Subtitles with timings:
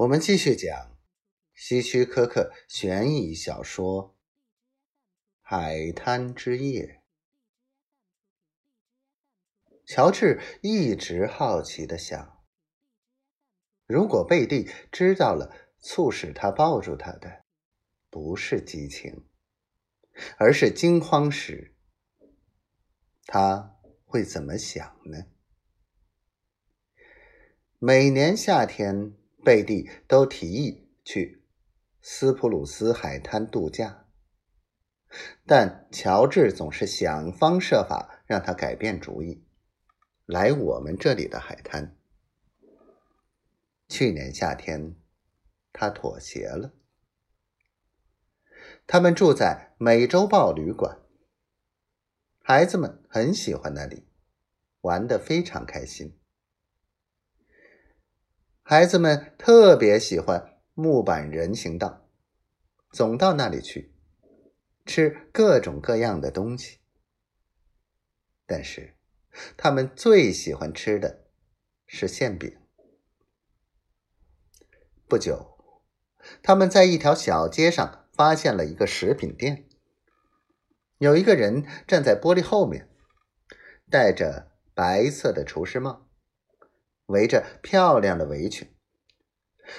[0.00, 0.96] 我们继续讲
[1.52, 4.14] 希区柯克悬疑小说
[5.42, 7.02] 《海滩之夜》。
[9.84, 12.42] 乔治一直好奇的想：
[13.84, 17.44] 如果贝蒂知道了促使他抱住他的
[18.08, 19.28] 不是激情，
[20.38, 21.76] 而是惊慌时，
[23.26, 25.26] 他会怎么想呢？
[27.78, 29.19] 每年夏天。
[29.42, 31.42] 贝蒂都提议去
[32.00, 34.06] 斯普鲁斯海滩度假，
[35.46, 39.44] 但乔治总是想方设法让他改变主意，
[40.26, 41.96] 来我们这里的海滩。
[43.88, 44.94] 去年夏天，
[45.72, 46.74] 他妥协了。
[48.86, 51.00] 他们住在美洲豹旅馆，
[52.42, 54.06] 孩子们很喜欢那里，
[54.82, 56.19] 玩得非常开心。
[58.70, 62.06] 孩子们特别喜欢木板人行道，
[62.92, 63.92] 总到那里去
[64.86, 66.78] 吃各种各样的东西。
[68.46, 68.94] 但是，
[69.56, 71.24] 他们最喜欢吃的
[71.88, 72.60] 是馅饼。
[75.08, 75.58] 不久，
[76.40, 79.68] 他们在一条小街上发现了一个食品店，
[80.98, 82.88] 有一个人站在玻璃后面，
[83.90, 86.06] 戴着白色的厨师帽。
[87.10, 88.72] 围着漂亮的围裙，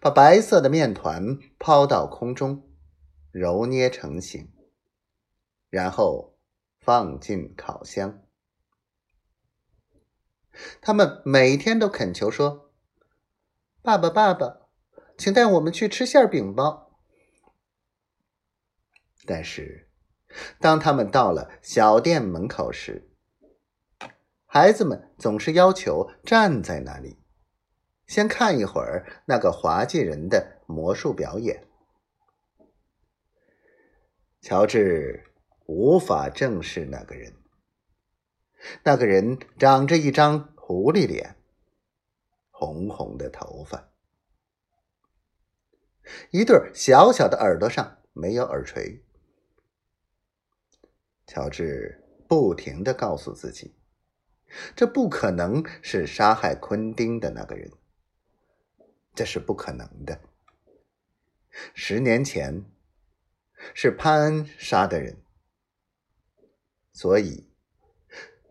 [0.00, 2.68] 把白色的面团抛到空中，
[3.30, 4.52] 揉捏成型，
[5.70, 6.36] 然后
[6.78, 8.22] 放进烤箱。
[10.80, 12.72] 他们每天都恳求说
[13.80, 14.68] ：“爸爸，爸爸，
[15.16, 16.88] 请带我们去吃馅饼吧。”
[19.24, 19.88] 但是，
[20.58, 23.11] 当他们到了小店门口时，
[24.54, 27.16] 孩子们总是要求站在那里，
[28.06, 31.66] 先看一会儿那个滑稽人的魔术表演。
[34.42, 35.24] 乔治
[35.64, 37.34] 无法正视那个人，
[38.82, 41.36] 那个人长着一张狐狸脸，
[42.50, 43.88] 红红的头发，
[46.30, 49.02] 一对小小的耳朵上没有耳垂。
[51.26, 53.74] 乔治不停的告诉自己。
[54.76, 57.72] 这不可能是杀害昆丁的那个人，
[59.14, 60.20] 这是不可能的。
[61.74, 62.64] 十年前
[63.74, 65.22] 是潘恩杀的人，
[66.92, 67.50] 所以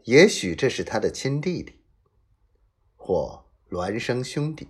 [0.04, 1.84] 也许这是他的亲弟弟
[2.96, 4.70] 或孪生兄弟。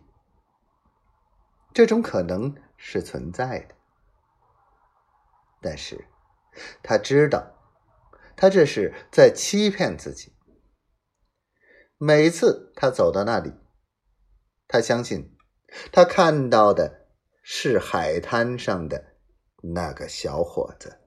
[1.73, 3.75] 这种可能是存在的，
[5.61, 6.05] 但是
[6.83, 7.55] 他知道，
[8.35, 10.33] 他这是在欺骗自己。
[12.03, 13.53] 每次他走到那里，
[14.67, 15.37] 他相信
[15.91, 17.05] 他看到的
[17.43, 19.17] 是海滩上的
[19.61, 20.97] 那个小伙子。